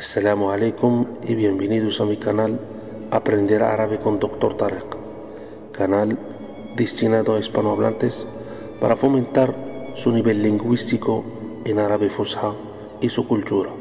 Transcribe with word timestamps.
Assalamu 0.00 0.48
alaikum 0.50 1.04
y 1.28 1.34
bienvenidos 1.34 2.00
a 2.00 2.06
mi 2.06 2.16
canal 2.16 2.58
Aprender 3.10 3.62
Árabe 3.62 3.98
con 3.98 4.18
Dr. 4.18 4.56
Tarek, 4.56 4.96
canal 5.72 6.18
destinado 6.74 7.36
a 7.36 7.38
hispanohablantes 7.38 8.26
para 8.80 8.96
fomentar 8.96 9.54
su 9.96 10.10
nivel 10.10 10.42
lingüístico 10.42 11.22
en 11.66 11.78
árabe 11.78 12.08
fusha 12.08 12.54
y 13.02 13.10
su 13.10 13.28
cultura. 13.28 13.72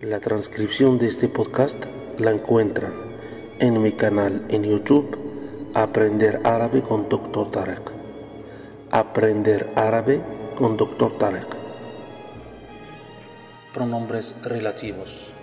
La 0.00 0.20
transcripción 0.20 0.96
de 0.98 1.08
este 1.08 1.26
podcast 1.26 1.86
la 2.16 2.30
encuentran 2.30 2.92
en 3.58 3.82
mi 3.82 3.90
canal 3.94 4.44
en 4.48 4.62
YouTube 4.62 5.18
Aprender 5.74 6.40
Árabe 6.44 6.82
con 6.82 7.08
Dr. 7.08 7.50
Tarek. 7.50 7.90
Aprender 8.92 9.72
Árabe 9.74 10.20
con 10.54 10.76
Dr. 10.76 11.18
Tarek 11.18 11.63
pronombres 13.74 14.36
relativos. 14.44 15.34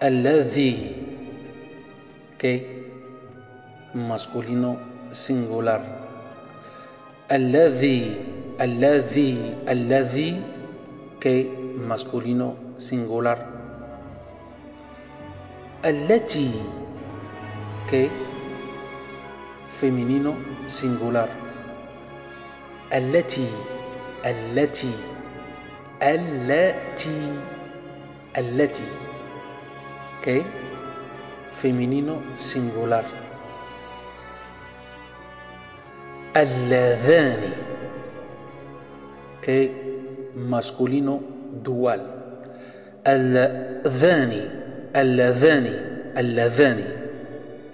Alladhi, 0.00 0.96
que 2.38 2.54
masculino 3.94 4.78
singular. 5.12 5.82
Alladhi, 7.28 8.16
alladhi, 8.58 9.38
alladhi, 9.66 10.42
que 11.20 11.36
masculino 11.76 12.56
singular. 12.78 13.46
Allati, 15.82 16.50
que 17.88 18.10
femenino 19.66 20.34
singular. 20.66 21.28
Allati, 22.90 23.46
allati. 24.24 24.92
التي 26.02 27.32
التي 28.38 28.90
que 30.22 30.42
femenino 31.50 32.22
singular 32.36 33.04
اللذان 36.36 37.42
que 39.42 39.58
masculino 40.34 41.20
dual 41.62 42.00
اللذان 43.06 44.32
اللذان 44.96 45.66
اللذان 46.16 46.78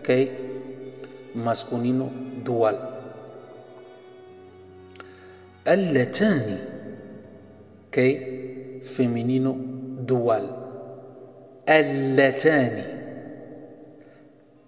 que 0.03 0.19
masculino 1.35 2.11
dual 2.45 2.77
اللتان 5.69 6.59
كي 7.99 8.15
فيمينينو 8.83 9.57
دوال 10.07 10.47
اللتان. 11.69 12.77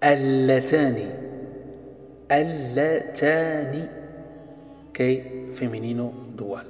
اللتان. 0.03 0.97
اللتان 2.31 3.73
كي 4.93 5.23
فيمينينو 5.51 6.11
دوال 6.37 6.65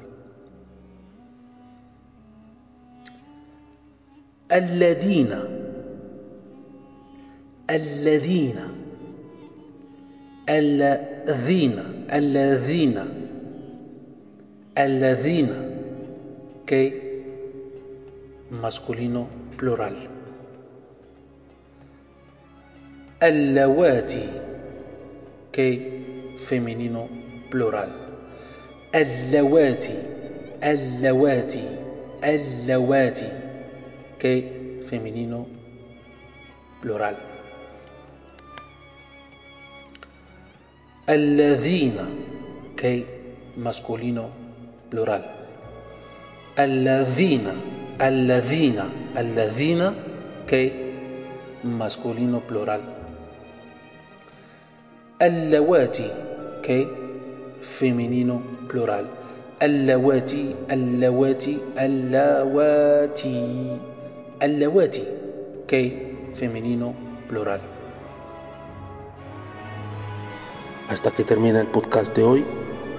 الذين. 4.52 5.34
الذين. 7.70 8.60
الذين. 10.50 11.78
الذين. 12.14 12.98
الذين. 14.78 15.71
Que 16.72 17.26
masculino 18.50 19.28
plural. 19.58 20.08
Allawati 23.20 24.24
que 25.52 26.36
femenino 26.38 27.10
plural. 27.50 27.92
Allawati, 28.94 29.96
allawati, 30.62 31.62
allawati 32.22 33.26
que 34.18 34.80
femenino 34.82 35.46
plural. 36.80 37.18
Alladhina 41.06 42.08
que 42.78 43.06
masculino 43.58 44.30
plural. 44.90 45.41
Alladina, 46.62 47.54
alladina, 47.98 48.86
alladina, 49.16 49.96
que 50.46 50.62
masculino 51.64 52.40
plural. 52.42 52.82
Allawati, 55.18 56.06
que 56.62 56.88
femenino 57.62 58.44
plural. 58.70 59.10
Allawati, 59.60 60.56
allawati, 60.70 61.60
allawati. 61.78 63.36
Allawati, 64.40 65.04
que 65.66 66.30
femenino 66.32 66.94
plural. 67.28 67.62
Hasta 70.90 71.10
que 71.10 71.24
termina 71.24 71.60
el 71.60 71.68
podcast 71.68 72.16
de 72.16 72.22
hoy, 72.22 72.46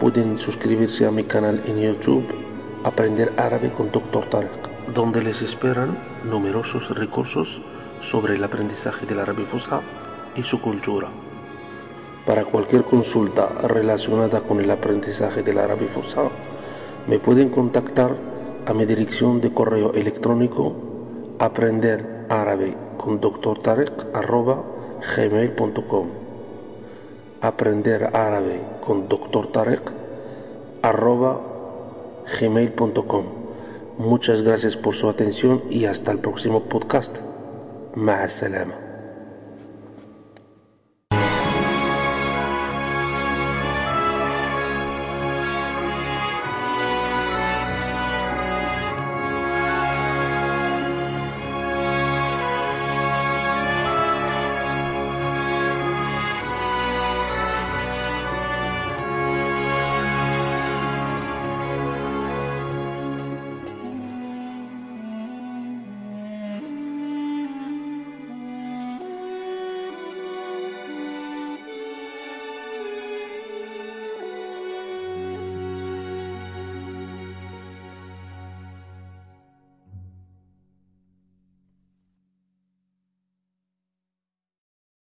pueden 0.01 0.37
suscribirse 0.37 1.07
a 1.07 1.13
mi 1.13 1.23
canal 1.23 1.63
en 1.65 1.79
YouTube 1.79 2.52
Aprender 2.85 3.33
árabe 3.37 3.71
con 3.71 3.93
Dr. 3.93 4.27
Tarek, 4.27 4.93
donde 4.93 5.23
les 5.23 5.41
esperan 5.43 5.97
numerosos 6.25 6.97
recursos 6.99 7.63
sobre 8.01 8.35
el 8.35 8.43
aprendizaje 8.43 9.07
del 9.07 9.21
árabe 9.21 9.45
fusha 9.45 9.81
y 10.35 10.43
su 10.43 10.61
cultura. 10.61 11.09
Para 12.27 12.45
cualquier 12.45 12.85
consulta 12.85 13.49
relacionada 13.69 14.41
con 14.41 14.61
el 14.61 14.71
aprendizaje 14.71 15.43
del 15.43 15.59
árabe 15.59 15.87
fusha, 15.87 16.23
me 17.07 17.19
pueden 17.19 17.51
contactar 17.51 18.17
a 18.67 18.75
mi 18.75 18.85
dirección 18.85 19.41
de 19.41 19.53
correo 19.53 19.93
electrónico 19.93 20.75
aprender 21.39 22.27
árabe 22.29 22.77
con 22.99 23.21
Dr. 23.21 23.59
Tarek 23.59 24.07
arroba 24.15 24.63
gmail.com 25.17 26.07
aprender 27.41 28.11
árabe 28.15 28.61
con 28.81 29.09
Dr. 29.09 29.49
Tarek 29.49 29.93
arroba 30.83 31.52
gmail.com. 32.41 33.25
Muchas 33.99 34.43
gracias 34.43 34.77
por 34.77 34.95
su 34.95 35.09
atención 35.09 35.63
y 35.71 35.85
hasta 35.85 36.13
el 36.13 36.19
próximo 36.19 36.61
podcast. 36.65 37.19
Ma'as 37.95 38.33
salama. 38.33 38.82